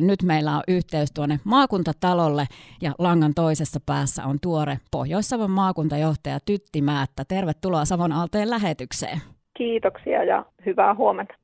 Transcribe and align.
Nyt 0.00 0.22
meillä 0.22 0.56
on 0.56 0.62
yhteys 0.68 1.12
tuonne 1.12 1.40
maakuntatalolle 1.44 2.44
ja 2.82 2.92
langan 2.98 3.34
toisessa 3.34 3.80
päässä 3.86 4.24
on 4.24 4.36
tuore 4.42 4.78
Pohjois-Savon 4.90 5.50
maakuntajohtaja 5.50 6.38
Tytti 6.46 6.82
Määttä. 6.82 7.24
Tervetuloa 7.28 7.84
Savon 7.84 8.12
Aaltojen 8.12 8.50
lähetykseen. 8.50 9.18
Kiitoksia 9.56 10.24
ja 10.24 10.44
hyvää 10.66 10.94
huomenta. 10.94 11.34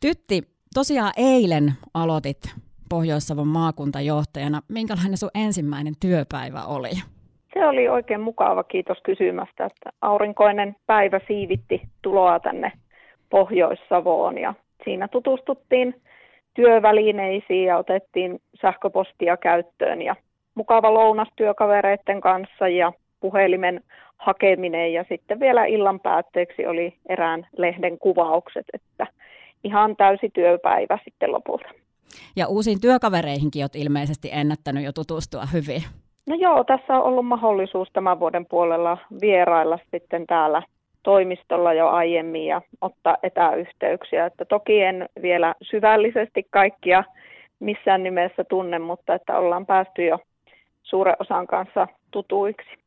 Tytti, 0.00 0.42
tosiaan 0.74 1.12
eilen 1.16 1.72
aloitit 1.94 2.42
Pohjois-Savon 2.88 3.48
maakuntajohtajana. 3.48 4.62
Minkälainen 4.68 5.16
sun 5.16 5.30
ensimmäinen 5.34 5.94
työpäivä 6.00 6.64
oli? 6.64 6.90
Se 7.54 7.66
oli 7.66 7.88
oikein 7.88 8.20
mukava, 8.20 8.64
kiitos 8.64 8.98
kysymästä. 9.04 9.66
Että 9.66 9.90
aurinkoinen 10.00 10.76
päivä 10.86 11.20
siivitti 11.26 11.82
tuloa 12.02 12.40
tänne 12.40 12.72
Pohjois-Savoon 13.30 14.38
ja 14.38 14.54
siinä 14.84 15.08
tutustuttiin 15.08 16.02
työvälineisiin 16.54 17.64
ja 17.64 17.78
otettiin 17.78 18.40
sähköpostia 18.60 19.36
käyttöön 19.36 20.02
ja 20.02 20.16
mukava 20.54 20.94
lounas 20.94 21.28
työkavereiden 21.36 22.20
kanssa 22.20 22.68
ja 22.68 22.92
puhelimen 23.20 23.80
hakeminen 24.16 24.92
ja 24.92 25.04
sitten 25.08 25.40
vielä 25.40 25.64
illan 25.64 26.00
päätteeksi 26.00 26.66
oli 26.66 26.94
erään 27.08 27.46
lehden 27.56 27.98
kuvaukset, 27.98 28.66
että 28.72 29.06
ihan 29.64 29.96
täysi 29.96 30.30
työpäivä 30.34 30.98
sitten 31.04 31.32
lopulta. 31.32 31.68
Ja 32.36 32.46
uusiin 32.48 32.80
työkavereihinkin 32.80 33.62
olet 33.62 33.76
ilmeisesti 33.76 34.28
ennättänyt 34.32 34.84
jo 34.84 34.92
tutustua 34.92 35.42
hyvin. 35.52 35.82
No 36.26 36.34
joo, 36.34 36.64
tässä 36.64 36.96
on 36.96 37.02
ollut 37.02 37.26
mahdollisuus 37.26 37.88
tämän 37.92 38.20
vuoden 38.20 38.46
puolella 38.46 38.98
vierailla 39.20 39.78
sitten 39.90 40.26
täällä 40.26 40.62
toimistolla 41.02 41.72
jo 41.72 41.88
aiemmin 41.88 42.46
ja 42.46 42.62
ottaa 42.80 43.16
etäyhteyksiä. 43.22 44.26
Että 44.26 44.44
toki 44.44 44.82
en 44.82 45.08
vielä 45.22 45.54
syvällisesti 45.62 46.46
kaikkia 46.50 47.04
missään 47.60 48.02
nimessä 48.02 48.44
tunne, 48.44 48.78
mutta 48.78 49.14
että 49.14 49.38
ollaan 49.38 49.66
päästy 49.66 50.04
jo 50.04 50.18
suuren 50.82 51.16
osan 51.18 51.46
kanssa 51.46 51.88
tutuiksi. 52.10 52.81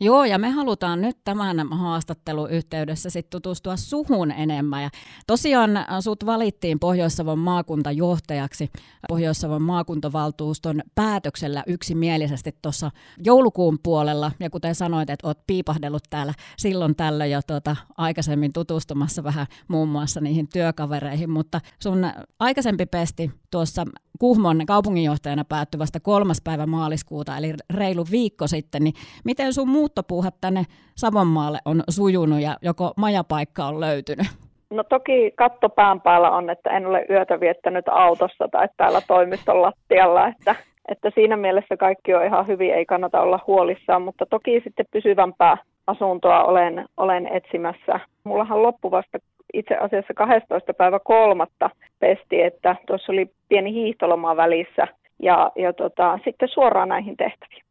Joo, 0.00 0.24
ja 0.24 0.38
me 0.38 0.50
halutaan 0.50 1.00
nyt 1.00 1.18
tämän 1.24 1.72
haastattelun 1.72 2.50
yhteydessä 2.50 3.10
sit 3.10 3.30
tutustua 3.30 3.76
suhun 3.76 4.30
enemmän. 4.30 4.82
Ja 4.82 4.90
tosiaan 5.26 5.76
äh, 5.76 5.86
sut 6.00 6.26
valittiin 6.26 6.78
Pohjois-Savon 6.78 7.38
maakuntajohtajaksi 7.38 8.70
Pohjois-Savon 9.08 9.62
maakuntavaltuuston 9.62 10.82
päätöksellä 10.94 11.64
yksimielisesti 11.66 12.56
tuossa 12.62 12.90
joulukuun 13.24 13.78
puolella. 13.82 14.32
Ja 14.40 14.50
kuten 14.50 14.74
sanoit, 14.74 15.10
että 15.10 15.26
oot 15.28 15.46
piipahdellut 15.46 16.02
täällä 16.10 16.34
silloin 16.58 16.96
tällöin 16.96 17.30
jo 17.30 17.40
tuota, 17.46 17.76
aikaisemmin 17.96 18.52
tutustumassa 18.52 19.24
vähän 19.24 19.46
muun 19.68 19.88
muassa 19.88 20.20
niihin 20.20 20.48
työkavereihin, 20.48 21.30
mutta 21.30 21.60
sun 21.82 22.06
aikaisempi 22.38 22.86
pesti 22.86 23.30
tuossa 23.52 23.82
Kuhmon 24.18 24.66
kaupunginjohtajana 24.66 25.44
päättyi 25.48 25.78
vasta 25.78 26.00
kolmas 26.00 26.40
päivä 26.44 26.66
maaliskuuta, 26.66 27.36
eli 27.36 27.52
reilu 27.76 28.04
viikko 28.10 28.46
sitten, 28.46 28.84
niin 28.84 28.94
miten 29.24 29.52
sun 29.52 29.68
muuttopuuhat 29.68 30.34
tänne 30.40 30.62
Savonmaalle 30.96 31.58
on 31.64 31.82
sujunut 31.90 32.40
ja 32.40 32.56
joko 32.62 32.92
majapaikka 32.96 33.64
on 33.64 33.80
löytynyt? 33.80 34.26
No 34.70 34.84
toki 34.84 35.32
katto 35.36 35.68
pään 35.68 36.00
päällä 36.00 36.30
on, 36.30 36.50
että 36.50 36.70
en 36.70 36.86
ole 36.86 37.06
yötä 37.10 37.40
viettänyt 37.40 37.88
autossa 37.88 38.48
tai 38.52 38.68
täällä 38.76 39.00
toimiston 39.08 39.62
lattialla, 39.62 40.28
että, 40.28 40.54
että 40.88 41.10
siinä 41.14 41.36
mielessä 41.36 41.76
kaikki 41.76 42.14
on 42.14 42.26
ihan 42.26 42.46
hyvin, 42.46 42.74
ei 42.74 42.86
kannata 42.86 43.20
olla 43.20 43.40
huolissaan, 43.46 44.02
mutta 44.02 44.26
toki 44.26 44.60
sitten 44.64 44.86
pysyvämpää 44.90 45.56
asuntoa 45.86 46.44
olen, 46.44 46.86
olen 46.96 47.26
etsimässä. 47.26 48.00
Mullahan 48.24 48.62
loppu 48.62 48.90
vasta 48.90 49.18
itse 49.52 49.76
asiassa 49.76 50.14
12. 50.14 50.74
päivä 50.74 50.98
kolmatta 50.98 51.70
pesti, 52.00 52.42
että 52.42 52.76
tuossa 52.86 53.12
oli 53.12 53.30
pieni 53.48 53.72
hiihtoloma 53.72 54.36
välissä 54.36 54.88
ja, 55.22 55.52
ja 55.56 55.72
tota, 55.72 56.18
sitten 56.24 56.48
suoraan 56.48 56.88
näihin 56.88 57.16
tehtäviin. 57.16 57.64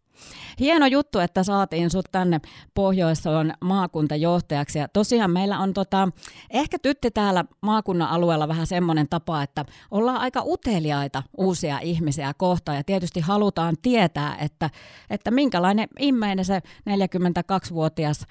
Hieno 0.59 0.85
juttu, 0.85 1.19
että 1.19 1.43
saatiin 1.43 1.89
sut 1.89 2.05
tänne 2.11 2.41
pohjois 2.73 3.23
maakuntajohtajaksi. 3.61 4.79
Ja 4.79 4.87
tosiaan 4.87 5.31
meillä 5.31 5.59
on 5.59 5.73
tota, 5.73 6.09
ehkä 6.49 6.79
tytti 6.79 7.11
täällä 7.11 7.45
maakunnan 7.61 8.09
alueella 8.09 8.47
vähän 8.47 8.67
semmoinen 8.67 9.09
tapa, 9.09 9.43
että 9.43 9.65
ollaan 9.91 10.17
aika 10.17 10.43
uteliaita 10.45 11.23
uusia 11.37 11.79
ihmisiä 11.79 12.33
kohtaan. 12.37 12.77
Ja 12.77 12.83
tietysti 12.83 13.19
halutaan 13.19 13.75
tietää, 13.81 14.35
että, 14.37 14.69
että 15.09 15.31
minkälainen 15.31 15.87
immeinen 15.99 16.45
se 16.45 16.61
42-vuotias 16.89 18.25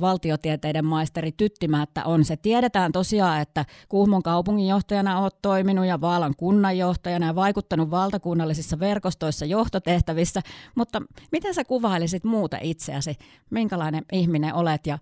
valtiotieteiden 0.00 0.84
maisteri 0.84 1.32
Tyttimäättä 1.32 2.04
on. 2.04 2.24
Se 2.24 2.36
tiedetään 2.36 2.92
tosiaan, 2.92 3.40
että 3.40 3.64
Kuhmon 3.88 4.22
kaupunginjohtajana 4.22 5.20
olet 5.20 5.42
toiminut 5.42 5.86
ja 5.86 6.00
Vaalan 6.00 6.34
kunnanjohtajana 6.36 7.26
ja 7.26 7.34
vaikuttanut 7.34 7.90
valtakunnallisissa 7.90 8.78
verkostoissa 8.78 9.44
johtotehtävissä. 9.44 10.40
Mutta 10.74 11.02
miten 11.32 11.54
sä 11.54 11.64
kuvailisit 11.64 12.24
muuta 12.24 12.56
itseäsi? 12.62 13.14
Minkälainen 13.50 14.02
ihminen 14.12 14.54
olet 14.54 14.86
ja 14.86 14.98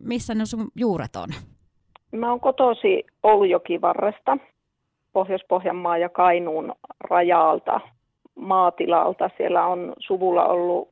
missä 0.00 0.34
ne 0.34 0.46
sun 0.46 0.68
juuret 0.76 1.16
on? 1.16 1.28
Mä 2.12 2.30
oon 2.30 2.40
kotosi 2.40 3.04
Oulujokivarresta, 3.22 4.38
Pohjois-Pohjanmaa 5.12 5.98
ja 5.98 6.08
Kainuun 6.08 6.72
rajalta, 7.00 7.80
maatilalta. 8.34 9.30
Siellä 9.36 9.66
on 9.66 9.92
suvulla 9.98 10.46
ollut 10.46 10.88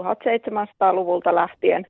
1700-luvulta 0.00 1.34
lähtien 1.34 1.86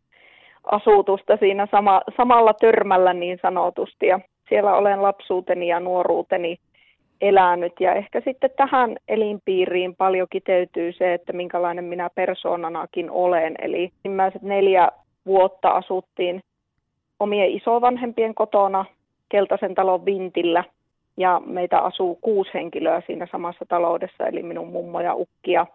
asutusta 0.73 1.37
siinä 1.37 1.67
sama, 1.71 2.03
samalla 2.17 2.55
törmällä 2.55 3.13
niin 3.13 3.39
sanotusti. 3.43 4.07
Ja 4.07 4.21
siellä 4.49 4.75
olen 4.75 5.03
lapsuuteni 5.03 5.69
ja 5.69 5.81
nuoruuteni 5.81 6.59
elänyt. 7.21 7.73
Ja 7.81 7.95
ehkä 7.95 8.21
sitten 8.25 8.51
tähän 8.57 8.97
elinpiiriin 9.09 9.97
paljon 9.97 10.27
kiteytyy 10.31 10.93
se, 10.93 11.15
että 11.15 11.33
minkälainen 11.33 11.85
minä 11.85 12.11
persoonanakin 12.15 13.11
olen. 13.11 13.55
Eli 13.63 13.91
ensimmäiset 14.05 14.43
neljä 14.43 14.89
vuotta 15.27 15.69
asuttiin 15.69 16.41
omien 17.21 17.51
isovanhempien 17.51 18.35
kotona 18.35 18.85
Keltaisen 19.29 19.75
talon 19.75 20.05
vintillä. 20.05 20.65
Ja 21.17 21.43
meitä 21.47 21.79
asuu 21.79 22.19
kuusi 22.21 22.51
henkilöä 22.55 23.03
siinä 23.07 23.27
samassa 23.33 23.65
taloudessa, 23.69 24.27
eli 24.27 24.43
minun 24.43 24.69
mummo 24.69 25.01
ja 25.01 25.15
ukki 25.15 25.53
ja 25.53 25.67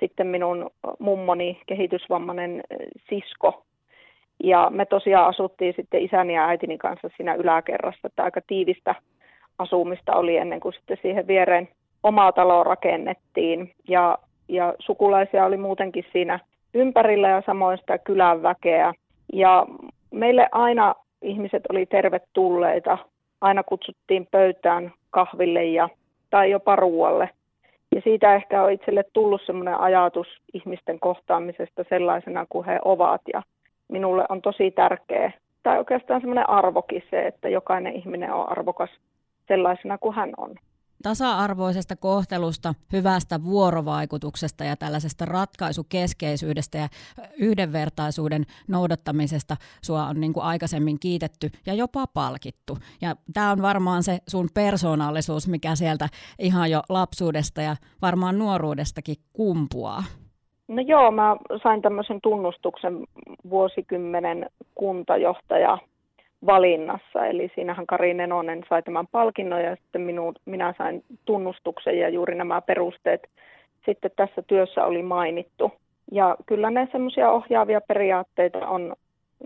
sitten 0.00 0.26
minun 0.26 0.70
mummoni 0.98 1.60
kehitysvammainen 1.66 2.62
sisko. 3.08 3.62
Ja 4.44 4.70
me 4.70 4.86
tosiaan 4.86 5.28
asuttiin 5.28 5.74
sitten 5.76 6.02
isäni 6.02 6.34
ja 6.34 6.46
äitini 6.46 6.78
kanssa 6.78 7.08
siinä 7.16 7.34
yläkerrassa, 7.34 8.08
että 8.08 8.24
aika 8.24 8.40
tiivistä 8.46 8.94
asumista 9.58 10.16
oli 10.16 10.36
ennen 10.36 10.60
kuin 10.60 10.72
sitten 10.72 10.98
siihen 11.02 11.26
viereen 11.26 11.68
omaa 12.02 12.32
taloa 12.32 12.64
rakennettiin. 12.64 13.72
Ja, 13.88 14.18
ja 14.48 14.74
sukulaisia 14.78 15.44
oli 15.44 15.56
muutenkin 15.56 16.04
siinä 16.12 16.40
ympärillä 16.74 17.28
ja 17.28 17.42
samoin 17.46 17.78
sitä 17.78 17.98
kylän 17.98 18.42
väkeä. 18.42 18.94
Ja 19.32 19.66
meille 20.10 20.48
aina 20.52 20.94
ihmiset 21.22 21.62
oli 21.70 21.86
tervetulleita. 21.86 22.98
Aina 23.40 23.62
kutsuttiin 23.62 24.28
pöytään 24.30 24.92
kahville 25.10 25.64
ja, 25.64 25.88
tai 26.30 26.50
jopa 26.50 26.76
ruoalle. 26.76 27.30
Ja 27.94 28.00
siitä 28.04 28.34
ehkä 28.34 28.62
on 28.62 28.72
itselle 28.72 29.04
tullut 29.12 29.42
semmoinen 29.46 29.80
ajatus 29.80 30.26
ihmisten 30.54 31.00
kohtaamisesta 31.00 31.84
sellaisena 31.88 32.46
kuin 32.48 32.66
he 32.66 32.78
ovat. 32.84 33.20
Ja 33.32 33.42
minulle 33.88 34.24
on 34.28 34.42
tosi 34.42 34.70
tärkeä, 34.70 35.32
tai 35.62 35.78
oikeastaan 35.78 36.20
semmoinen 36.20 36.48
arvokin 36.48 37.02
se, 37.10 37.26
että 37.26 37.48
jokainen 37.48 37.96
ihminen 37.96 38.32
on 38.32 38.52
arvokas 38.52 38.90
sellaisena 39.48 39.98
kuin 39.98 40.14
hän 40.14 40.30
on. 40.36 40.54
Tasa-arvoisesta 41.02 41.96
kohtelusta, 41.96 42.74
hyvästä 42.92 43.44
vuorovaikutuksesta 43.44 44.64
ja 44.64 44.76
tällaisesta 44.76 45.24
ratkaisukeskeisyydestä 45.24 46.78
ja 46.78 46.88
yhdenvertaisuuden 47.38 48.42
noudattamisesta 48.68 49.56
sua 49.82 50.04
on 50.04 50.20
niin 50.20 50.32
kuin 50.32 50.44
aikaisemmin 50.44 51.00
kiitetty 51.00 51.50
ja 51.66 51.74
jopa 51.74 52.06
palkittu. 52.06 52.78
Ja 53.00 53.16
tämä 53.34 53.50
on 53.50 53.62
varmaan 53.62 54.02
se 54.02 54.18
sun 54.28 54.48
persoonallisuus, 54.54 55.48
mikä 55.48 55.74
sieltä 55.74 56.08
ihan 56.38 56.70
jo 56.70 56.82
lapsuudesta 56.88 57.62
ja 57.62 57.76
varmaan 58.02 58.38
nuoruudestakin 58.38 59.16
kumpuaa. 59.32 60.02
No 60.68 60.82
joo, 60.82 61.10
mä 61.10 61.36
sain 61.62 61.82
tämmöisen 61.82 62.20
tunnustuksen 62.22 63.04
vuosikymmenen 63.50 64.46
kuntajohtaja 64.74 65.78
valinnassa. 66.46 67.26
Eli 67.26 67.50
siinähän 67.54 67.86
Kari 67.86 68.14
Nenonen 68.14 68.64
sai 68.68 68.82
tämän 68.82 69.06
palkinnon 69.06 69.62
ja 69.62 69.76
sitten 69.76 70.00
minu, 70.00 70.32
minä 70.44 70.74
sain 70.78 71.04
tunnustuksen 71.24 71.98
ja 71.98 72.08
juuri 72.08 72.34
nämä 72.34 72.60
perusteet 72.60 73.28
sitten 73.86 74.10
tässä 74.16 74.42
työssä 74.42 74.84
oli 74.84 75.02
mainittu. 75.02 75.72
Ja 76.12 76.36
kyllä 76.46 76.70
ne 76.70 76.88
semmoisia 76.92 77.30
ohjaavia 77.30 77.80
periaatteita 77.80 78.68
on 78.68 78.94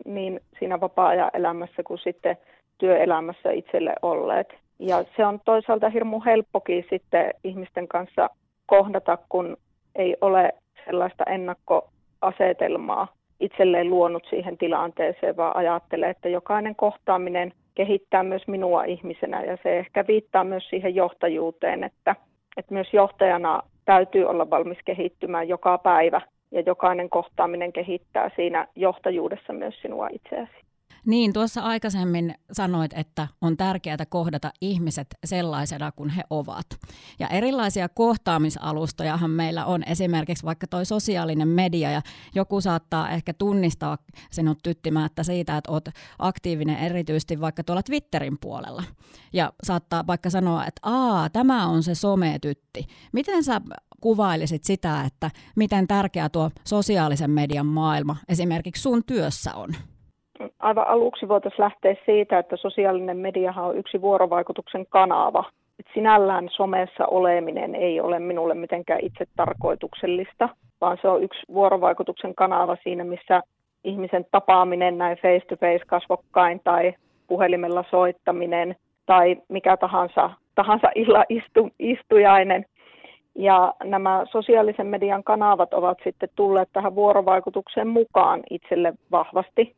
niin 0.04 0.40
siinä 0.58 0.80
vapaa-ajan 0.80 1.30
elämässä 1.34 1.82
kuin 1.82 1.98
sitten 1.98 2.36
työelämässä 2.78 3.50
itselle 3.50 3.94
olleet. 4.02 4.54
Ja 4.78 5.04
se 5.16 5.26
on 5.26 5.40
toisaalta 5.44 5.90
hirmu 5.90 6.22
helppokin 6.26 6.84
sitten 6.90 7.34
ihmisten 7.44 7.88
kanssa 7.88 8.30
kohdata, 8.66 9.18
kun 9.28 9.56
ei 9.94 10.16
ole 10.20 10.52
sellaista 10.84 11.24
ennakkoasetelmaa 11.24 13.08
itselleen 13.42 13.90
luonut 13.90 14.26
siihen 14.30 14.58
tilanteeseen, 14.58 15.36
vaan 15.36 15.56
ajattelee, 15.56 16.10
että 16.10 16.28
jokainen 16.28 16.76
kohtaaminen 16.76 17.52
kehittää 17.74 18.22
myös 18.22 18.48
minua 18.48 18.84
ihmisenä 18.84 19.42
ja 19.44 19.58
se 19.62 19.78
ehkä 19.78 20.04
viittaa 20.08 20.44
myös 20.44 20.68
siihen 20.70 20.94
johtajuuteen, 20.94 21.84
että 21.84 22.16
että 22.56 22.74
myös 22.74 22.92
johtajana 22.92 23.62
täytyy 23.84 24.24
olla 24.24 24.50
valmis 24.50 24.78
kehittymään 24.84 25.48
joka 25.48 25.78
päivä 25.78 26.20
ja 26.50 26.60
jokainen 26.60 27.10
kohtaaminen 27.10 27.72
kehittää 27.72 28.30
siinä 28.36 28.68
johtajuudessa 28.76 29.52
myös 29.52 29.74
sinua 29.82 30.08
itseäsi. 30.12 30.71
Niin, 31.06 31.32
tuossa 31.32 31.60
aikaisemmin 31.60 32.34
sanoit, 32.52 32.92
että 32.94 33.28
on 33.40 33.56
tärkeää 33.56 34.06
kohdata 34.08 34.52
ihmiset 34.60 35.06
sellaisena 35.24 35.92
kuin 35.92 36.10
he 36.10 36.22
ovat. 36.30 36.66
Ja 37.18 37.28
erilaisia 37.28 37.88
kohtaamisalustojahan 37.88 39.30
meillä 39.30 39.64
on, 39.66 39.82
esimerkiksi 39.86 40.44
vaikka 40.44 40.66
toi 40.66 40.86
sosiaalinen 40.86 41.48
media, 41.48 41.90
ja 41.90 42.02
joku 42.34 42.60
saattaa 42.60 43.10
ehkä 43.10 43.34
tunnistaa 43.34 43.98
sinut 44.30 44.58
tyttimättä 44.62 45.22
siitä, 45.22 45.56
että 45.56 45.72
olet 45.72 45.90
aktiivinen 46.18 46.78
erityisesti 46.78 47.40
vaikka 47.40 47.64
tuolla 47.64 47.82
Twitterin 47.82 48.38
puolella. 48.40 48.84
Ja 49.32 49.52
saattaa 49.62 50.06
vaikka 50.06 50.30
sanoa, 50.30 50.66
että 50.66 50.80
aa, 50.82 51.30
tämä 51.30 51.66
on 51.66 51.82
se 51.82 51.94
sometytti. 51.94 52.86
Miten 53.12 53.44
sä 53.44 53.60
kuvailisit 54.00 54.64
sitä, 54.64 55.02
että 55.04 55.30
miten 55.56 55.88
tärkeä 55.88 56.28
tuo 56.28 56.50
sosiaalisen 56.66 57.30
median 57.30 57.66
maailma 57.66 58.16
esimerkiksi 58.28 58.82
sun 58.82 59.04
työssä 59.04 59.54
on? 59.54 59.74
Aivan 60.58 60.88
aluksi 60.88 61.28
voitaisiin 61.28 61.64
lähteä 61.64 61.94
siitä, 62.06 62.38
että 62.38 62.56
sosiaalinen 62.56 63.16
mediahan 63.16 63.64
on 63.64 63.76
yksi 63.76 64.00
vuorovaikutuksen 64.00 64.86
kanava. 64.86 65.44
Et 65.78 65.86
sinällään 65.94 66.48
somessa 66.50 67.06
oleminen 67.06 67.74
ei 67.74 68.00
ole 68.00 68.18
minulle 68.18 68.54
mitenkään 68.54 69.00
itse 69.02 69.26
tarkoituksellista, 69.36 70.48
vaan 70.80 70.98
se 71.02 71.08
on 71.08 71.22
yksi 71.22 71.40
vuorovaikutuksen 71.52 72.34
kanava 72.34 72.76
siinä, 72.82 73.04
missä 73.04 73.42
ihmisen 73.84 74.26
tapaaminen 74.30 74.98
näin 74.98 75.16
face-to-face 75.16 75.84
kasvokkain 75.86 76.60
tai 76.64 76.94
puhelimella 77.26 77.84
soittaminen 77.90 78.76
tai 79.06 79.36
mikä 79.48 79.76
tahansa, 79.76 80.30
tahansa 80.54 80.88
illa 80.94 81.24
istu, 81.28 81.70
istujainen. 81.78 82.64
Ja 83.34 83.74
nämä 83.84 84.24
sosiaalisen 84.30 84.86
median 84.86 85.24
kanavat 85.24 85.74
ovat 85.74 85.98
sitten 86.04 86.28
tulleet 86.36 86.68
tähän 86.72 86.94
vuorovaikutukseen 86.94 87.88
mukaan 87.88 88.40
itselle 88.50 88.92
vahvasti. 89.10 89.74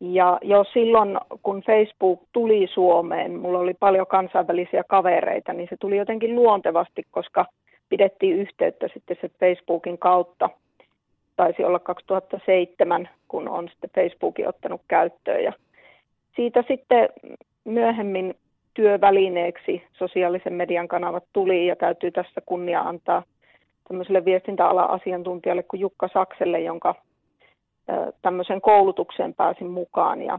Ja 0.00 0.38
jo 0.42 0.64
silloin, 0.72 1.18
kun 1.42 1.62
Facebook 1.66 2.20
tuli 2.32 2.66
Suomeen, 2.74 3.38
mulla 3.38 3.58
oli 3.58 3.74
paljon 3.74 4.06
kansainvälisiä 4.06 4.84
kavereita, 4.88 5.52
niin 5.52 5.68
se 5.70 5.76
tuli 5.80 5.96
jotenkin 5.96 6.34
luontevasti, 6.34 7.02
koska 7.10 7.46
pidettiin 7.88 8.36
yhteyttä 8.36 8.88
sitten 8.94 9.16
se 9.20 9.30
Facebookin 9.40 9.98
kautta. 9.98 10.50
Taisi 11.36 11.64
olla 11.64 11.78
2007, 11.78 13.08
kun 13.28 13.48
on 13.48 13.68
sitten 13.68 13.90
Facebookin 13.94 14.48
ottanut 14.48 14.80
käyttöön. 14.88 15.44
Ja 15.44 15.52
siitä 16.36 16.64
sitten 16.68 17.08
myöhemmin 17.64 18.34
työvälineeksi 18.74 19.82
sosiaalisen 19.92 20.52
median 20.52 20.88
kanavat 20.88 21.24
tuli 21.32 21.66
ja 21.66 21.76
täytyy 21.76 22.10
tässä 22.10 22.40
kunnia 22.46 22.80
antaa 22.80 23.22
tämmöiselle 23.88 24.24
viestintäalan 24.24 24.90
asiantuntijalle 24.90 25.62
kuin 25.62 25.80
Jukka 25.80 26.08
Sakselle, 26.12 26.60
jonka 26.60 26.94
tämmöiseen 28.22 28.60
koulutukseen 28.60 29.34
pääsin 29.34 29.70
mukaan 29.70 30.22
ja 30.22 30.38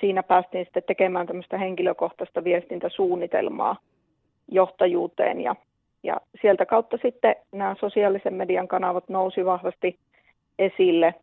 siinä 0.00 0.22
päästiin 0.22 0.64
sitten 0.64 0.82
tekemään 0.86 1.26
tämmöistä 1.26 1.58
henkilökohtaista 1.58 2.44
viestintäsuunnitelmaa 2.44 3.76
johtajuuteen 4.48 5.40
ja, 5.40 5.56
ja 6.02 6.20
sieltä 6.42 6.66
kautta 6.66 6.98
sitten 7.02 7.36
nämä 7.52 7.76
sosiaalisen 7.80 8.34
median 8.34 8.68
kanavat 8.68 9.08
nousi 9.08 9.44
vahvasti 9.44 9.98
esille 10.58 11.14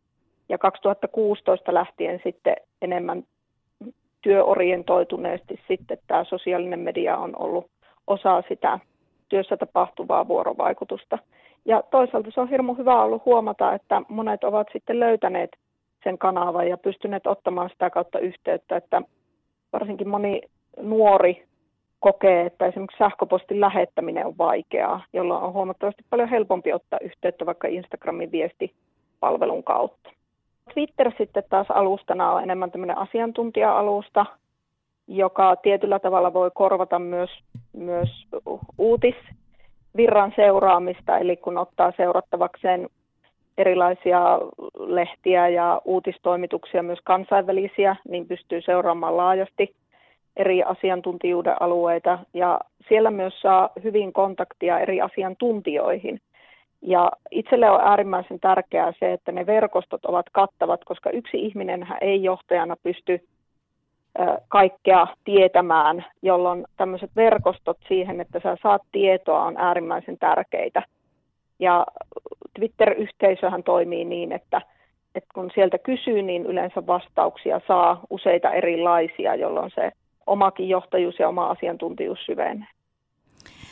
ja 0.50 0.58
2016 0.58 1.74
lähtien 1.74 2.20
sitten 2.24 2.56
enemmän 2.82 3.24
työorientoituneesti 4.22 5.60
sitten 5.68 5.98
tämä 6.08 6.24
sosiaalinen 6.24 6.80
media 6.80 7.18
on 7.18 7.34
ollut 7.40 7.68
osa 8.08 8.44
sitä 8.50 8.80
työssä 9.30 9.58
tapahtuvaa 9.58 10.28
vuorovaikutusta. 10.28 11.18
Ja 11.68 11.84
toisaalta 11.92 12.32
se 12.32 12.42
on 12.42 12.50
hirmu 12.50 12.74
hyvä 12.74 13.04
ollut 13.04 13.26
huomata, 13.26 13.74
että 13.74 14.02
monet 14.10 14.44
ovat 14.44 14.68
sitten 14.74 15.00
löytäneet 15.00 15.50
sen 16.04 16.18
kanavan 16.18 16.68
ja 16.68 16.78
pystyneet 16.78 17.28
ottamaan 17.28 17.70
sitä 17.70 17.90
kautta 17.90 18.20
yhteyttä, 18.20 18.76
että 18.76 19.02
varsinkin 19.74 20.08
moni 20.08 20.42
nuori 20.82 21.48
kokee, 22.00 22.46
että 22.46 22.66
esimerkiksi 22.66 22.98
sähköpostin 22.98 23.62
lähettäminen 23.62 24.26
on 24.26 24.38
vaikeaa, 24.38 25.04
jolloin 25.14 25.44
on 25.44 25.54
huomattavasti 25.54 26.04
paljon 26.10 26.30
helpompi 26.30 26.74
ottaa 26.74 27.00
yhteyttä 27.02 27.46
vaikka 27.46 27.68
Instagramin 27.68 28.32
viestipalvelun 28.32 29.64
kautta. 29.64 30.10
Twitter 30.74 31.12
sitten 31.18 31.44
taas 31.50 31.68
alustana 31.70 32.32
on 32.32 32.44
enemmän 32.44 32.72
tämmöinen 32.72 32.98
asiantuntija-alusta, 32.98 34.26
joka 35.08 35.56
tietyllä 35.56 36.00
tavalla 36.00 36.34
voi 36.34 36.52
korvata 36.54 37.00
myös, 37.00 37.30
myös 37.74 38.28
uutis 38.78 39.16
virran 39.98 40.34
seuraamista, 40.36 41.18
eli 41.18 41.38
kun 41.38 41.58
ottaa 41.58 41.94
seurattavakseen 41.98 42.90
erilaisia 43.58 44.40
lehtiä 44.80 45.48
ja 45.48 45.82
uutistoimituksia, 45.86 46.84
myös 46.84 47.00
kansainvälisiä, 47.04 47.96
niin 48.10 48.28
pystyy 48.28 48.62
seuraamaan 48.62 49.18
laajasti 49.18 49.76
eri 50.36 50.64
asiantuntijuuden 50.64 51.62
alueita 51.62 52.20
ja 52.34 52.60
siellä 52.88 53.12
myös 53.12 53.42
saa 53.42 53.70
hyvin 53.84 54.14
kontaktia 54.14 54.80
eri 54.80 55.02
asiantuntijoihin. 55.02 56.22
Ja 56.82 57.12
itselle 57.32 57.70
on 57.70 57.82
äärimmäisen 57.82 58.40
tärkeää 58.40 58.94
se, 59.00 59.14
että 59.14 59.32
ne 59.32 59.46
verkostot 59.46 60.06
ovat 60.06 60.26
kattavat, 60.32 60.84
koska 60.86 61.10
yksi 61.10 61.38
ihminen 61.38 61.88
ei 62.02 62.24
johtajana 62.24 62.76
pysty 62.84 63.28
kaikkea 64.48 65.08
tietämään, 65.24 66.06
jolloin 66.22 66.66
tämmöiset 66.78 67.12
verkostot 67.16 67.78
siihen, 67.88 68.22
että 68.22 68.40
sä 68.44 68.58
saat 68.64 68.82
tietoa, 68.92 69.44
on 69.44 69.58
äärimmäisen 69.58 70.18
tärkeitä. 70.18 70.84
Ja 71.60 71.86
Twitter-yhteisöhän 72.60 73.64
toimii 73.64 74.06
niin, 74.06 74.32
että, 74.32 74.62
että 75.16 75.30
kun 75.34 75.52
sieltä 75.54 75.78
kysyy, 75.78 76.22
niin 76.22 76.46
yleensä 76.46 76.88
vastauksia 76.88 77.62
saa 77.68 78.02
useita 78.10 78.52
erilaisia, 78.52 79.36
jolloin 79.36 79.72
se 79.76 79.92
omakin 80.28 80.70
johtajuus 80.70 81.20
ja 81.20 81.28
oma 81.30 81.48
asiantuntijuus 81.48 82.26
syvenee. 82.26 82.68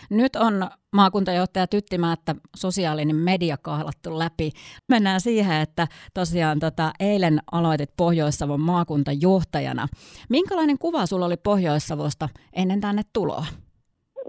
Nyt 0.10 0.36
on 0.36 0.54
maakuntajohtaja 0.96 1.68
Tyttimäättä 1.68 2.36
sosiaalinen 2.56 3.16
media 3.16 3.56
kahlattu 3.62 4.20
läpi. 4.20 4.50
Mennään 4.90 5.22
siihen, 5.22 5.62
että 5.62 5.88
tosiaan 6.14 6.60
tota, 6.60 6.92
eilen 7.00 7.40
aloitit 7.52 7.90
Pohjois-Savon 7.98 8.62
maakuntajohtajana. 8.62 9.88
Minkälainen 10.30 10.78
kuva 10.78 11.06
sulla 11.06 11.26
oli 11.26 11.38
Pohjois-Savosta 11.38 12.30
ennen 12.54 12.82
tänne 12.82 13.02
tuloa? 13.14 13.46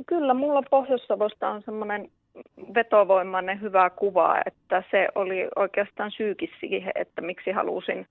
Kyllä, 0.07 0.35
mulla 0.35 0.63
Pohjois-Savosta 0.71 1.49
on 1.49 1.63
semmoinen 1.63 2.11
vetovoimainen 2.75 3.61
hyvä 3.61 3.91
kuva, 3.91 4.37
että 4.47 4.83
se 4.91 5.09
oli 5.15 5.49
oikeastaan 5.57 6.11
syykin 6.17 6.51
siihen, 6.61 6.93
että 6.95 7.21
miksi 7.21 7.51
halusin 7.51 8.07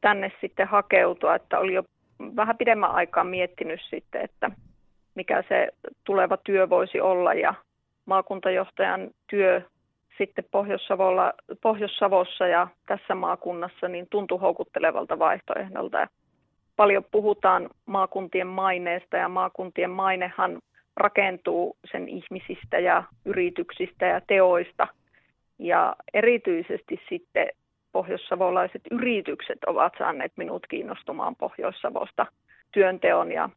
tänne 0.00 0.32
sitten 0.40 0.68
hakeutua, 0.68 1.34
että 1.34 1.58
oli 1.58 1.74
jo 1.74 1.82
vähän 2.36 2.56
pidemmän 2.58 2.90
aikaa 2.90 3.24
miettinyt 3.24 3.80
sitten, 3.90 4.22
että 4.24 4.50
mikä 5.16 5.44
se 5.48 5.68
tuleva 6.04 6.36
työ 6.36 6.68
voisi 6.68 7.00
olla 7.00 7.34
ja 7.34 7.54
maakuntajohtajan 8.06 9.10
työ 9.30 9.62
sitten 10.18 10.44
Pohjois-Savolla, 10.50 11.32
Pohjois-Savossa 11.62 12.46
ja 12.46 12.68
tässä 12.86 13.14
maakunnassa 13.14 13.88
niin 13.88 14.06
tuntui 14.10 14.38
houkuttelevalta 14.38 15.18
vaihtoehdolta. 15.18 16.08
Paljon 16.76 17.04
puhutaan 17.10 17.68
maakuntien 17.86 18.46
maineesta 18.46 19.16
ja 19.16 19.28
maakuntien 19.28 19.90
mainehan 19.90 20.58
rakentuu 20.96 21.76
sen 21.92 22.08
ihmisistä 22.08 22.78
ja 22.78 23.02
yrityksistä 23.24 24.06
ja 24.06 24.20
teoista. 24.20 24.88
Ja 25.58 25.96
erityisesti 26.14 27.00
sitten 27.08 27.48
pohjoissavolaiset 27.92 28.82
yritykset 28.90 29.58
ovat 29.66 29.92
saaneet 29.98 30.32
minut 30.36 30.66
kiinnostumaan 30.66 31.36
Pohjois-Savosta 31.36 32.26
työnteon 32.72 33.32
ja 33.32 33.50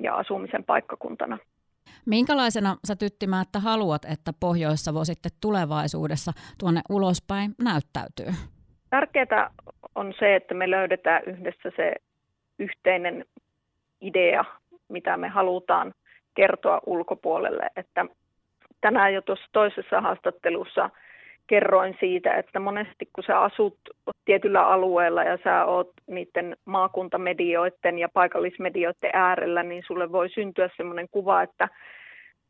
ja 0.00 0.14
asumisen 0.14 0.64
paikkakuntana. 0.64 1.38
Minkälaisena 2.06 2.76
sä 2.84 2.96
Tyttimäättä 2.96 3.60
haluat, 3.60 4.04
että 4.04 4.32
Pohjois-Savo 4.40 5.04
sitten 5.04 5.32
tulevaisuudessa 5.40 6.32
tuonne 6.58 6.80
ulospäin 6.90 7.54
näyttäytyy? 7.64 8.34
Tärkeää 8.90 9.50
on 9.94 10.14
se, 10.18 10.36
että 10.36 10.54
me 10.54 10.70
löydetään 10.70 11.22
yhdessä 11.26 11.70
se 11.76 11.94
yhteinen 12.58 13.24
idea, 14.00 14.44
mitä 14.88 15.16
me 15.16 15.28
halutaan 15.28 15.94
kertoa 16.34 16.80
ulkopuolelle. 16.86 17.66
Että 17.76 18.06
tänään 18.80 19.14
jo 19.14 19.22
tuossa 19.22 19.46
toisessa 19.52 20.00
haastattelussa 20.00 20.90
kerroin 21.46 21.96
siitä, 22.00 22.34
että 22.34 22.60
monesti 22.60 23.08
kun 23.12 23.24
sä 23.26 23.40
asut 23.40 23.78
tietyllä 24.30 24.66
alueella 24.66 25.24
ja 25.24 25.38
sä 25.44 25.64
oot 25.64 25.90
niiden 26.06 26.56
maakuntamedioiden 26.64 27.98
ja 27.98 28.08
paikallismedioiden 28.08 29.10
äärellä, 29.12 29.62
niin 29.62 29.82
sulle 29.86 30.12
voi 30.12 30.28
syntyä 30.28 30.70
sellainen 30.76 31.08
kuva, 31.10 31.42
että 31.42 31.68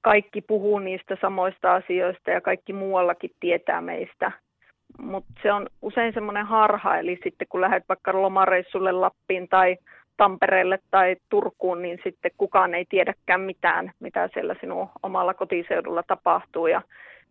kaikki 0.00 0.40
puhuu 0.40 0.78
niistä 0.78 1.16
samoista 1.20 1.74
asioista 1.74 2.30
ja 2.30 2.40
kaikki 2.40 2.72
muuallakin 2.72 3.30
tietää 3.40 3.80
meistä. 3.80 4.32
Mutta 4.98 5.32
se 5.42 5.52
on 5.52 5.66
usein 5.82 6.12
semmoinen 6.12 6.46
harha, 6.46 6.98
eli 6.98 7.18
sitten 7.22 7.48
kun 7.48 7.60
lähdet 7.60 7.84
vaikka 7.88 8.22
lomareissulle 8.22 8.92
Lappiin 8.92 9.48
tai 9.48 9.76
Tampereelle 10.16 10.78
tai 10.90 11.16
Turkuun, 11.28 11.82
niin 11.82 11.98
sitten 12.04 12.30
kukaan 12.38 12.74
ei 12.74 12.84
tiedäkään 12.88 13.40
mitään, 13.40 13.92
mitä 14.00 14.28
siellä 14.32 14.54
sinun 14.60 14.88
omalla 15.02 15.34
kotiseudulla 15.34 16.02
tapahtuu. 16.02 16.66
Ja 16.66 16.82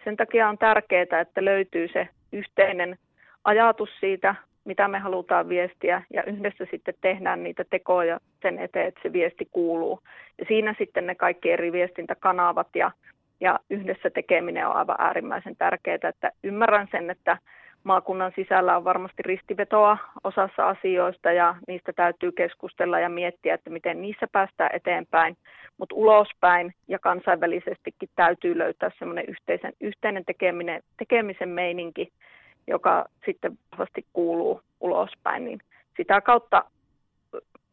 sen 0.03 0.17
takia 0.17 0.49
on 0.49 0.57
tärkeää, 0.57 1.21
että 1.21 1.45
löytyy 1.45 1.87
se 1.87 2.07
yhteinen 2.33 2.97
ajatus 3.43 3.89
siitä, 3.99 4.35
mitä 4.65 4.87
me 4.87 4.99
halutaan 4.99 5.49
viestiä, 5.49 6.03
ja 6.13 6.23
yhdessä 6.23 6.65
sitten 6.71 6.93
tehdään 7.01 7.43
niitä 7.43 7.65
tekoja 7.69 8.19
sen 8.41 8.59
eteen, 8.59 8.87
että 8.87 8.99
se 9.03 9.13
viesti 9.13 9.47
kuuluu. 9.51 9.99
Ja 10.37 10.45
siinä 10.47 10.75
sitten 10.77 11.07
ne 11.07 11.15
kaikki 11.15 11.51
eri 11.51 11.71
viestintäkanavat 11.71 12.67
ja, 12.75 12.91
ja 13.39 13.59
yhdessä 13.69 14.09
tekeminen 14.09 14.67
on 14.67 14.75
aivan 14.75 14.95
äärimmäisen 14.99 15.55
tärkeää, 15.55 16.09
että 16.09 16.31
ymmärrän 16.43 16.87
sen, 16.91 17.09
että 17.09 17.37
maakunnan 17.83 18.31
sisällä 18.35 18.77
on 18.77 18.83
varmasti 18.83 19.23
ristivetoa 19.23 19.97
osassa 20.23 20.69
asioista 20.69 21.31
ja 21.31 21.55
niistä 21.67 21.93
täytyy 21.93 22.31
keskustella 22.31 22.99
ja 22.99 23.09
miettiä, 23.09 23.53
että 23.53 23.69
miten 23.69 24.01
niissä 24.01 24.27
päästään 24.31 24.69
eteenpäin, 24.73 25.37
mutta 25.77 25.95
ulospäin 25.95 26.73
ja 26.87 26.99
kansainvälisestikin 26.99 28.09
täytyy 28.15 28.57
löytää 28.57 28.91
semmoinen 28.99 29.25
yhteisen, 29.27 29.73
yhteinen 29.81 30.25
tekeminen, 30.25 30.81
tekemisen 30.97 31.49
meininki, 31.49 32.11
joka 32.69 33.05
sitten 33.25 33.57
vahvasti 33.71 34.05
kuuluu 34.13 34.61
ulospäin, 34.79 35.45
niin 35.45 35.59
sitä 35.97 36.21
kautta 36.21 36.63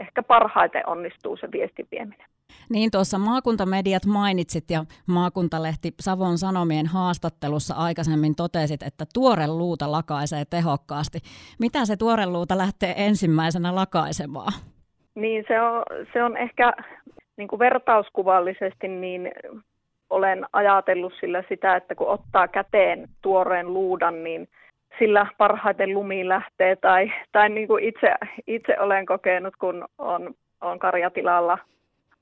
ehkä 0.00 0.22
parhaiten 0.22 0.88
onnistuu 0.88 1.36
se 1.36 1.48
viestin 1.52 1.86
vieminen. 1.90 2.26
Niin 2.70 2.90
tuossa 2.90 3.18
maakuntamediat 3.18 4.06
mainitsit 4.06 4.64
ja 4.70 4.84
maakuntalehti 5.06 5.94
Savon 6.00 6.38
Sanomien 6.38 6.86
haastattelussa 6.86 7.74
aikaisemmin 7.74 8.34
totesit, 8.36 8.82
että 8.82 9.04
tuore 9.14 9.46
luuta 9.46 9.92
lakaisee 9.92 10.44
tehokkaasti. 10.44 11.18
Mitä 11.60 11.84
se 11.84 11.96
tuore 11.96 12.26
luuta 12.26 12.58
lähtee 12.58 12.94
ensimmäisenä 12.96 13.74
lakaisemaan? 13.74 14.52
Niin 15.14 15.44
se 15.48 15.60
on, 15.60 15.82
se 16.12 16.24
on 16.24 16.36
ehkä 16.36 16.72
niin 17.36 17.48
kuin 17.48 17.58
vertauskuvallisesti 17.58 18.88
niin 18.88 19.32
olen 20.10 20.46
ajatellut 20.52 21.12
sillä 21.20 21.42
sitä, 21.48 21.76
että 21.76 21.94
kun 21.94 22.08
ottaa 22.08 22.48
käteen 22.48 23.08
tuoreen 23.22 23.74
luudan, 23.74 24.24
niin 24.24 24.48
sillä 24.98 25.26
parhaiten 25.38 25.94
lumi 25.94 26.28
lähtee. 26.28 26.76
Tai, 26.76 27.12
tai 27.32 27.48
niin 27.48 27.66
kuin 27.66 27.84
itse, 27.84 28.14
itse 28.46 28.80
olen 28.80 29.06
kokenut, 29.06 29.56
kun 29.56 29.84
on, 29.98 30.34
on 30.60 30.78
karjatilalla 30.78 31.58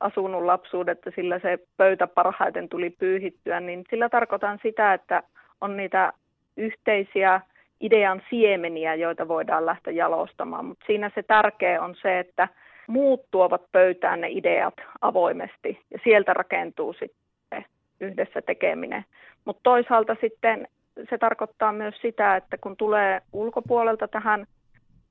asunut 0.01 0.43
lapsuudetta, 0.45 1.11
sillä 1.15 1.39
se 1.39 1.59
pöytä 1.77 2.07
parhaiten 2.07 2.69
tuli 2.69 2.91
pyyhittyä, 2.91 3.61
niin 3.61 3.85
sillä 3.91 4.09
tarkoitan 4.09 4.59
sitä, 4.63 4.95
että 4.95 5.23
on 5.61 5.77
niitä 5.77 6.13
yhteisiä 6.57 7.41
idean 7.81 8.23
siemeniä, 8.31 8.95
joita 8.95 9.29
voidaan 9.29 9.67
lähteä 9.67 9.93
jalostamaan. 9.93 10.65
Mutta 10.65 10.85
siinä 10.87 11.11
se 11.15 11.23
tärkeä 11.23 11.83
on 11.83 11.95
se, 12.03 12.19
että 12.19 12.49
muut 12.87 13.27
tuovat 13.31 13.63
pöytään 13.73 14.21
ne 14.21 14.29
ideat 14.31 14.75
avoimesti 15.01 15.81
ja 15.91 15.99
sieltä 16.05 16.35
rakentuu 16.35 16.93
sitten 16.93 17.65
yhdessä 18.01 18.43
tekeminen. 18.43 19.05
Mutta 19.45 19.61
toisaalta 19.63 20.17
sitten 20.21 20.69
se 21.11 21.19
tarkoittaa 21.19 21.73
myös 21.73 21.95
sitä, 22.03 22.37
että 22.37 22.59
kun 22.59 22.77
tulee 22.77 23.23
ulkopuolelta 23.33 24.09
tähän 24.09 24.47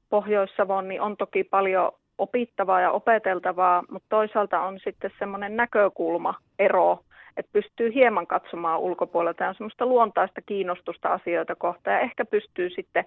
Pohjois-Savoon, 0.10 0.88
niin 0.88 1.02
on 1.02 1.18
toki 1.18 1.44
paljon 1.44 1.92
opittavaa 2.18 2.82
ja 2.82 2.92
opeteltavaa, 2.92 3.84
mutta 3.92 4.10
toisaalta 4.10 4.62
on 4.62 4.80
sitten 4.80 5.12
semmoinen 5.20 5.58
näkökulmaero, 5.58 7.00
että 7.38 7.52
pystyy 7.54 7.94
hieman 7.94 8.28
katsomaan 8.28 8.80
ulkopuolelta 8.80 9.44
ja 9.44 9.50
on 9.50 9.56
semmoista 9.56 9.86
luontaista 9.86 10.42
kiinnostusta 10.42 11.10
asioita 11.10 11.56
kohtaan 11.56 11.96
ja 11.96 12.02
ehkä 12.02 12.26
pystyy 12.26 12.70
sitten 12.70 13.06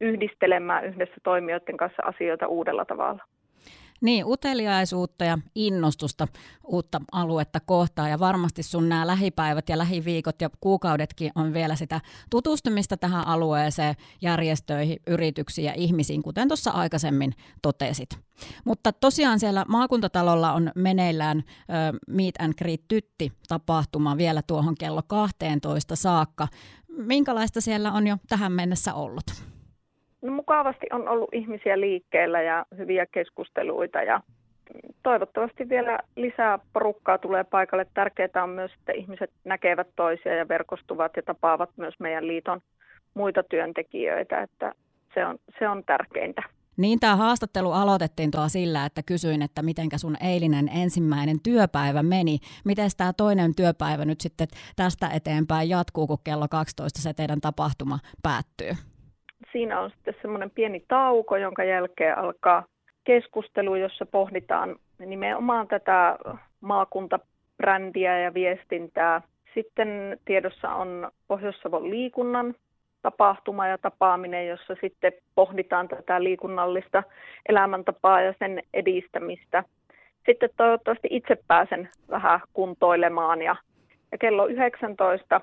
yhdistelemään 0.00 0.84
yhdessä 0.84 1.16
toimijoiden 1.22 1.76
kanssa 1.76 2.02
asioita 2.02 2.46
uudella 2.46 2.84
tavalla. 2.84 3.24
Niin, 4.04 4.24
uteliaisuutta 4.26 5.24
ja 5.24 5.38
innostusta 5.54 6.28
uutta 6.64 7.00
aluetta 7.12 7.60
kohtaan 7.60 8.10
ja 8.10 8.18
varmasti 8.18 8.62
sun 8.62 8.88
nämä 8.88 9.06
lähipäivät 9.06 9.68
ja 9.68 9.78
lähiviikot 9.78 10.40
ja 10.40 10.50
kuukaudetkin 10.60 11.32
on 11.34 11.52
vielä 11.52 11.76
sitä 11.76 12.00
tutustumista 12.30 12.96
tähän 12.96 13.26
alueeseen, 13.26 13.94
järjestöihin, 14.22 14.96
yrityksiin 15.06 15.64
ja 15.64 15.74
ihmisiin, 15.74 16.22
kuten 16.22 16.48
tuossa 16.48 16.70
aikaisemmin 16.70 17.32
totesit. 17.62 18.18
Mutta 18.64 18.92
tosiaan 18.92 19.40
siellä 19.40 19.64
maakuntatalolla 19.68 20.52
on 20.52 20.70
meneillään 20.74 21.38
ö, 21.38 21.98
Meet 22.08 22.34
and 22.38 22.52
Greet 22.58 22.88
Tytti 22.88 23.32
tapahtuma 23.48 24.16
vielä 24.16 24.42
tuohon 24.46 24.74
kello 24.74 25.02
12 25.06 25.96
saakka. 25.96 26.48
Minkälaista 26.88 27.60
siellä 27.60 27.92
on 27.92 28.06
jo 28.06 28.16
tähän 28.28 28.52
mennessä 28.52 28.94
ollut? 28.94 29.53
No, 30.24 30.32
mukavasti 30.32 30.86
on 30.92 31.08
ollut 31.08 31.28
ihmisiä 31.32 31.80
liikkeellä 31.80 32.42
ja 32.42 32.66
hyviä 32.78 33.06
keskusteluita 33.06 34.02
ja 34.02 34.20
toivottavasti 35.02 35.68
vielä 35.68 35.98
lisää 36.16 36.58
porukkaa 36.72 37.18
tulee 37.18 37.44
paikalle. 37.44 37.86
Tärkeää 37.94 38.44
on 38.44 38.50
myös, 38.50 38.70
että 38.78 38.92
ihmiset 38.92 39.30
näkevät 39.44 39.88
toisia 39.96 40.34
ja 40.34 40.48
verkostuvat 40.48 41.12
ja 41.16 41.22
tapaavat 41.22 41.70
myös 41.76 41.94
meidän 41.98 42.26
liiton 42.26 42.60
muita 43.14 43.42
työntekijöitä, 43.42 44.42
että 44.42 44.72
se 45.14 45.26
on, 45.26 45.38
se 45.58 45.68
on 45.68 45.84
tärkeintä. 45.86 46.42
Niin, 46.76 47.00
tämä 47.00 47.16
haastattelu 47.16 47.72
aloitettiin 47.72 48.30
tuo 48.30 48.48
sillä, 48.48 48.86
että 48.86 49.02
kysyin, 49.02 49.42
että 49.42 49.62
miten 49.62 49.88
sun 49.96 50.16
eilinen 50.20 50.68
ensimmäinen 50.68 51.36
työpäivä 51.42 52.02
meni. 52.02 52.38
Miten 52.64 52.90
tämä 52.96 53.12
toinen 53.12 53.54
työpäivä 53.54 54.04
nyt 54.04 54.20
sitten 54.20 54.48
tästä 54.76 55.08
eteenpäin 55.08 55.68
jatkuu, 55.68 56.06
kun 56.06 56.18
kello 56.24 56.46
12 56.50 57.02
se 57.02 57.14
teidän 57.14 57.40
tapahtuma 57.40 57.98
päättyy? 58.22 58.93
Siinä 59.52 59.80
on 59.80 59.90
sitten 59.90 60.14
semmoinen 60.22 60.50
pieni 60.50 60.84
tauko, 60.88 61.36
jonka 61.36 61.64
jälkeen 61.64 62.18
alkaa 62.18 62.64
keskustelu, 63.04 63.74
jossa 63.74 64.06
pohditaan 64.06 64.76
nimenomaan 64.98 65.68
tätä 65.68 66.18
maakuntabrändiä 66.60 68.18
ja 68.18 68.34
viestintää. 68.34 69.22
Sitten 69.54 70.18
tiedossa 70.24 70.68
on 70.68 71.10
Pohjois-Savon 71.28 71.90
liikunnan 71.90 72.54
tapahtuma 73.02 73.66
ja 73.68 73.78
tapaaminen, 73.78 74.48
jossa 74.48 74.76
sitten 74.80 75.12
pohditaan 75.34 75.88
tätä 75.88 76.22
liikunnallista 76.22 77.02
elämäntapaa 77.48 78.20
ja 78.20 78.34
sen 78.38 78.62
edistämistä. 78.74 79.64
Sitten 80.26 80.50
toivottavasti 80.56 81.08
itse 81.10 81.36
pääsen 81.48 81.88
vähän 82.10 82.40
kuntoilemaan 82.52 83.42
ja, 83.42 83.56
ja 84.12 84.18
kello 84.18 84.46
19 84.46 85.40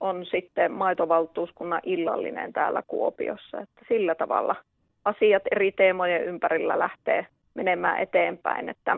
on 0.00 0.26
sitten 0.26 0.72
maitovaltuuskunnan 0.72 1.80
illallinen 1.84 2.52
täällä 2.52 2.82
Kuopiossa. 2.86 3.60
Että 3.60 3.84
sillä 3.88 4.14
tavalla 4.14 4.56
asiat 5.04 5.42
eri 5.52 5.72
teemojen 5.72 6.24
ympärillä 6.24 6.78
lähtee 6.78 7.26
menemään 7.54 7.98
eteenpäin. 7.98 8.68
Että 8.68 8.96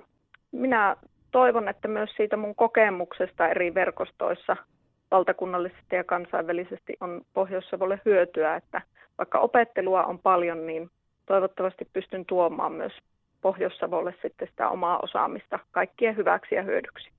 minä 0.52 0.96
toivon, 1.30 1.68
että 1.68 1.88
myös 1.88 2.10
siitä 2.16 2.36
mun 2.36 2.54
kokemuksesta 2.54 3.48
eri 3.48 3.74
verkostoissa 3.74 4.56
valtakunnallisesti 5.10 5.96
ja 5.96 6.04
kansainvälisesti 6.04 6.96
on 7.00 7.22
pohjois 7.34 7.70
hyötyä, 8.04 8.56
että 8.56 8.82
vaikka 9.18 9.38
opettelua 9.38 10.04
on 10.04 10.18
paljon, 10.18 10.66
niin 10.66 10.90
toivottavasti 11.26 11.88
pystyn 11.92 12.26
tuomaan 12.26 12.72
myös 12.72 12.92
Pohjois-Savolle 13.40 14.14
sitten 14.22 14.48
sitä 14.48 14.68
omaa 14.68 14.98
osaamista 15.02 15.58
kaikkien 15.70 16.16
hyväksi 16.16 16.54
ja 16.54 16.62
hyödyksi. 16.62 17.10